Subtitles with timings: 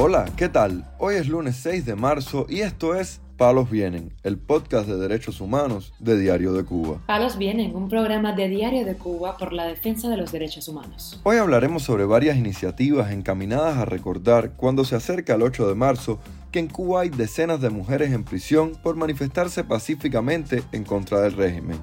[0.00, 0.84] Hola, ¿qué tal?
[0.98, 5.40] Hoy es lunes 6 de marzo y esto es Palos Vienen, el podcast de derechos
[5.40, 7.00] humanos de Diario de Cuba.
[7.08, 11.18] Palos Vienen, un programa de Diario de Cuba por la defensa de los derechos humanos.
[11.24, 16.20] Hoy hablaremos sobre varias iniciativas encaminadas a recordar cuando se acerca el 8 de marzo
[16.52, 21.32] que en Cuba hay decenas de mujeres en prisión por manifestarse pacíficamente en contra del
[21.32, 21.80] régimen.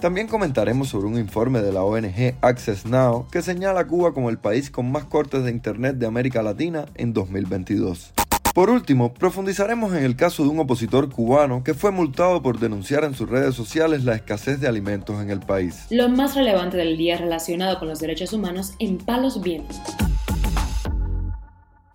[0.00, 4.30] También comentaremos sobre un informe de la ONG Access Now que señala a Cuba como
[4.30, 8.12] el país con más cortes de Internet de América Latina en 2022.
[8.54, 13.02] Por último, profundizaremos en el caso de un opositor cubano que fue multado por denunciar
[13.02, 15.86] en sus redes sociales la escasez de alimentos en el país.
[15.90, 19.80] Lo más relevante del día relacionado con los derechos humanos en Palos Vientos.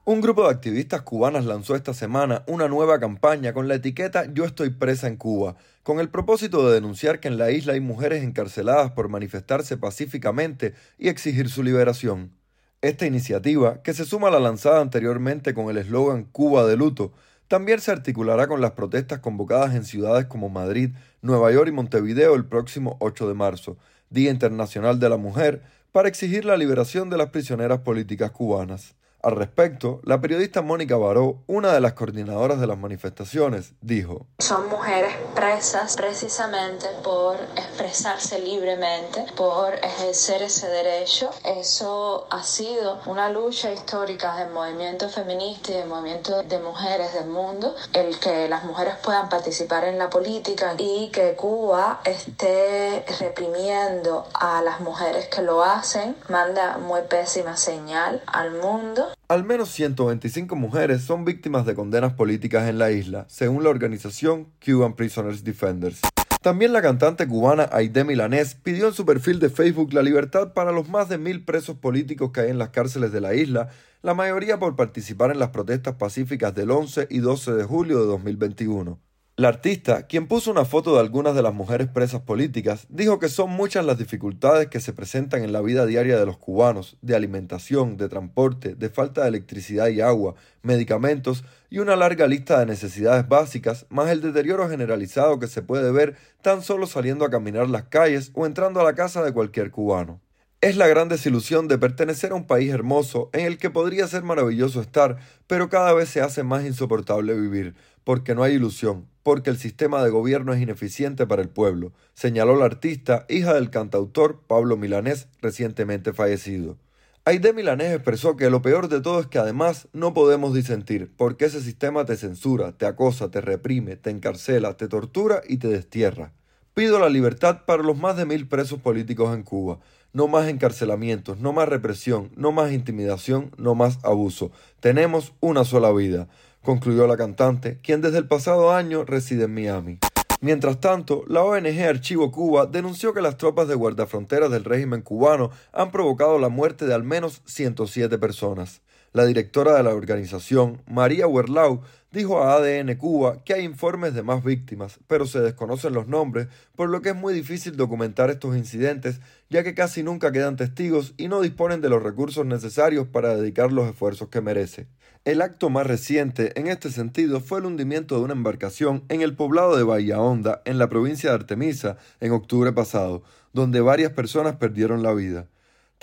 [0.06, 4.44] Un grupo de activistas cubanas lanzó esta semana una nueva campaña con la etiqueta Yo
[4.44, 8.22] estoy presa en Cuba, con el propósito de denunciar que en la isla hay mujeres
[8.22, 12.34] encarceladas por manifestarse pacíficamente y exigir su liberación.
[12.82, 17.14] Esta iniciativa, que se suma a la lanzada anteriormente con el eslogan Cuba de luto,
[17.48, 20.90] también se articulará con las protestas convocadas en ciudades como Madrid,
[21.22, 23.78] Nueva York y Montevideo el próximo 8 de marzo,
[24.10, 25.62] Día Internacional de la Mujer,
[25.94, 28.96] para exigir la liberación de las prisioneras políticas cubanas.
[29.24, 34.68] Al respecto, la periodista Mónica Baró, una de las coordinadoras de las manifestaciones, dijo, Son
[34.68, 41.30] mujeres presas precisamente por expresarse libremente, por ejercer ese derecho.
[41.46, 47.30] Eso ha sido una lucha histórica del movimiento feminista y del movimiento de mujeres del
[47.30, 54.28] mundo, el que las mujeres puedan participar en la política y que Cuba esté reprimiendo
[54.34, 59.13] a las mujeres que lo hacen, manda muy pésima señal al mundo.
[59.34, 64.50] Al menos 125 mujeres son víctimas de condenas políticas en la isla, según la organización
[64.64, 66.02] Cuban Prisoners Defenders.
[66.44, 70.72] También la cantante cubana Aide Milanés pidió en su perfil de Facebook la libertad para
[70.72, 73.70] los más de mil presos políticos que hay en las cárceles de la isla,
[74.04, 78.06] la mayoría por participar en las protestas pacíficas del 11 y 12 de julio de
[78.06, 79.00] 2021.
[79.36, 83.30] La artista, quien puso una foto de algunas de las mujeres presas políticas, dijo que
[83.30, 87.16] son muchas las dificultades que se presentan en la vida diaria de los cubanos, de
[87.16, 92.68] alimentación, de transporte, de falta de electricidad y agua, medicamentos y una larga lista de
[92.68, 97.68] necesidades básicas, más el deterioro generalizado que se puede ver tan solo saliendo a caminar
[97.72, 100.22] las calles o entrando a la casa de cualquier cubano.
[100.62, 104.22] Es la gran desilusión de pertenecer a un país hermoso en el que podría ser
[104.22, 105.18] maravilloso estar,
[105.48, 107.74] pero cada vez se hace más insoportable vivir,
[108.04, 112.56] porque no hay ilusión, porque el sistema de gobierno es ineficiente para el pueblo, señaló
[112.58, 116.78] la artista, hija del cantautor Pablo Milanés, recientemente fallecido.
[117.26, 121.46] Aide Milanés expresó que lo peor de todo es que además no podemos disentir, porque
[121.46, 126.34] ese sistema te censura, te acosa, te reprime, te encarcela, te tortura y te destierra.
[126.74, 129.80] Pido la libertad para los más de mil presos políticos en Cuba.
[130.12, 134.52] No más encarcelamientos, no más represión, no más intimidación, no más abuso.
[134.80, 136.28] Tenemos una sola vida
[136.64, 140.00] concluyó la cantante, quien desde el pasado año reside en Miami.
[140.42, 145.52] Mientras tanto, la ONG Archivo Cuba denunció que las tropas de guardafronteras del régimen cubano
[145.72, 148.82] han provocado la muerte de al menos 107 personas.
[149.14, 151.82] La directora de la organización, María Werlau,
[152.12, 156.48] dijo a ADN Cuba que hay informes de más víctimas, pero se desconocen los nombres,
[156.76, 159.22] por lo que es muy difícil documentar estos incidentes,
[159.52, 163.72] ya que casi nunca quedan testigos y no disponen de los recursos necesarios para dedicar
[163.72, 164.88] los esfuerzos que merece.
[165.26, 169.36] El acto más reciente en este sentido fue el hundimiento de una embarcación en el
[169.36, 173.22] poblado de Bahía Honda, en la provincia de Artemisa, en octubre pasado,
[173.54, 175.50] donde varias personas perdieron la vida.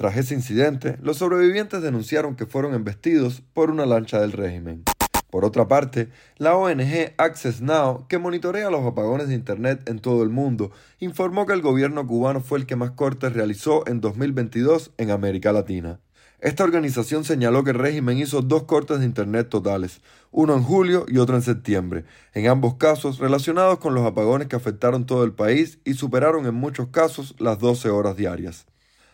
[0.00, 4.82] Tras ese incidente, los sobrevivientes denunciaron que fueron embestidos por una lancha del régimen.
[5.28, 10.22] Por otra parte, la ONG Access Now, que monitorea los apagones de Internet en todo
[10.22, 14.92] el mundo, informó que el gobierno cubano fue el que más cortes realizó en 2022
[14.96, 16.00] en América Latina.
[16.40, 20.00] Esta organización señaló que el régimen hizo dos cortes de Internet totales,
[20.30, 24.56] uno en julio y otro en septiembre, en ambos casos relacionados con los apagones que
[24.56, 28.64] afectaron todo el país y superaron en muchos casos las 12 horas diarias.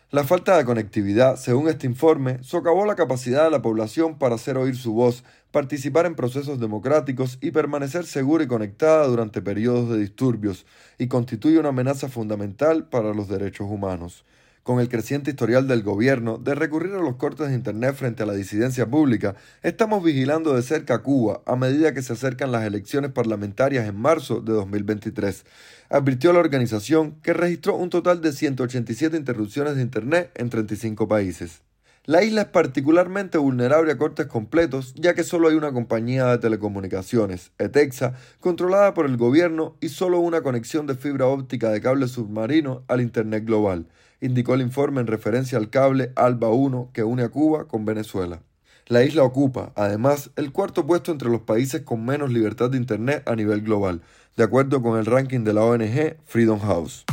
[0.09, 4.57] La falta de conectividad, según este informe, socavó la capacidad de la población para hacer
[4.57, 9.99] oír su voz, participar en procesos democráticos y permanecer segura y conectada durante periodos de
[9.99, 10.65] disturbios,
[10.97, 14.23] y constituye una amenaza fundamental para los derechos humanos
[14.67, 18.25] con el creciente historial del gobierno de recurrir a los cortes de Internet frente a
[18.25, 19.33] la disidencia pública,
[19.63, 23.95] estamos vigilando de cerca a Cuba a medida que se acercan las elecciones parlamentarias en
[23.95, 25.45] marzo de 2023.
[25.87, 31.61] Advirtió la organización que registró un total de 187 interrupciones de Internet en 35 países.
[32.03, 36.39] La isla es particularmente vulnerable a cortes completos, ya que solo hay una compañía de
[36.39, 42.09] telecomunicaciones, ETEXA, controlada por el gobierno y solo una conexión de fibra óptica de cable
[42.09, 43.87] submarino al Internet global
[44.21, 48.41] indicó el informe en referencia al cable ALBA 1 que une a Cuba con Venezuela.
[48.87, 53.27] La isla ocupa, además, el cuarto puesto entre los países con menos libertad de Internet
[53.27, 54.01] a nivel global,
[54.37, 57.03] de acuerdo con el ranking de la ONG Freedom House.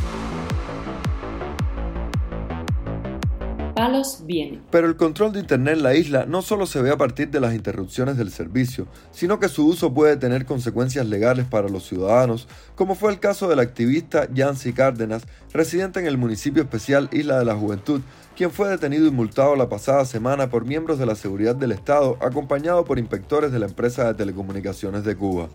[4.70, 7.40] Pero el control de Internet en la isla no solo se ve a partir de
[7.40, 12.48] las interrupciones del servicio, sino que su uso puede tener consecuencias legales para los ciudadanos,
[12.75, 17.44] como fue el caso del activista Yancy Cárdenas, residente en el municipio especial Isla de
[17.44, 18.00] la Juventud,
[18.36, 22.19] quien fue detenido y multado la pasada semana por miembros de la seguridad del Estado,
[22.20, 25.48] acompañado por inspectores de la empresa de telecomunicaciones de Cuba.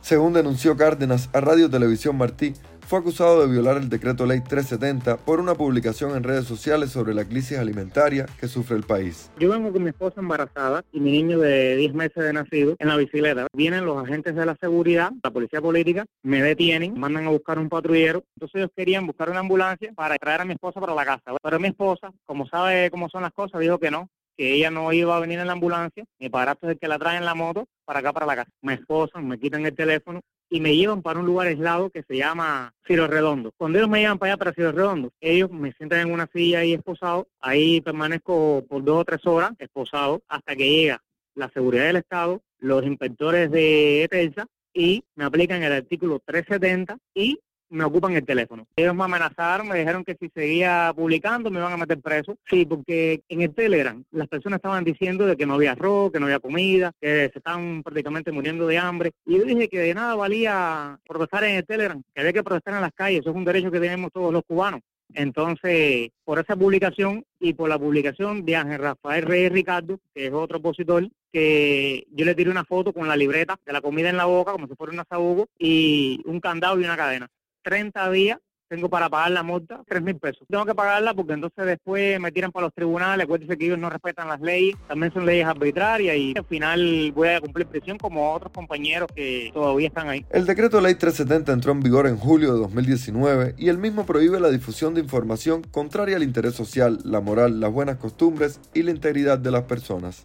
[0.00, 2.54] Según denunció Cárdenas a Radio Televisión Martí,
[2.90, 7.14] fue acusado de violar el decreto ley 370 por una publicación en redes sociales sobre
[7.14, 9.30] la crisis alimentaria que sufre el país.
[9.38, 12.88] Yo vengo con mi esposa embarazada y mi niño de 10 meses de nacido en
[12.88, 13.46] la bicicleta.
[13.52, 17.68] Vienen los agentes de la seguridad, la policía política, me detienen, mandan a buscar un
[17.68, 18.24] patrullero.
[18.34, 21.36] Entonces ellos querían buscar una ambulancia para traer a mi esposa para la casa.
[21.40, 24.92] Pero mi esposa, como sabe cómo son las cosas, dijo que no, que ella no
[24.92, 27.34] iba a venir en la ambulancia, mi padrastro es el que la trae en la
[27.34, 28.50] moto para acá, para la casa.
[28.62, 32.16] Me esposan, me quitan el teléfono y me llevan para un lugar aislado que se
[32.16, 33.52] llama Ciro Redondo.
[33.56, 36.60] Cuando ellos me llevan para allá, para Ciro Redondo, ellos me sientan en una silla
[36.60, 41.02] ahí esposado, ahí permanezco por dos o tres horas esposado hasta que llega
[41.34, 47.38] la seguridad del Estado, los inspectores de ETELSA y me aplican el artículo 370 y
[47.70, 48.66] me ocupan el teléfono.
[48.76, 52.36] Ellos me amenazaron, me dijeron que si seguía publicando me iban a meter preso.
[52.48, 56.20] Sí, porque en el Telegram las personas estaban diciendo de que no había arroz, que
[56.20, 59.12] no había comida, que se estaban prácticamente muriendo de hambre.
[59.24, 62.74] Y yo dije que de nada valía protestar en el Telegram, que había que protestar
[62.74, 64.80] en las calles, eso es un derecho que tenemos todos los cubanos.
[65.14, 70.32] Entonces, por esa publicación y por la publicación de Ángel Rafael Reyes Ricardo, que es
[70.32, 74.16] otro opositor, que yo le tiré una foto con la libreta de la comida en
[74.16, 77.28] la boca, como si fuera un asabugo, y un candado y una cadena.
[77.62, 78.38] 30 días
[78.70, 80.46] tengo para pagar la multa, 3 mil pesos.
[80.48, 83.90] Tengo que pagarla porque entonces después me tiran para los tribunales, acuérdense que ellos no
[83.90, 88.32] respetan las leyes, también son leyes arbitrarias y al final voy a cumplir prisión como
[88.32, 90.24] otros compañeros que todavía están ahí.
[90.30, 94.38] El decreto ley 370 entró en vigor en julio de 2019 y el mismo prohíbe
[94.38, 98.92] la difusión de información contraria al interés social, la moral, las buenas costumbres y la
[98.92, 100.24] integridad de las personas.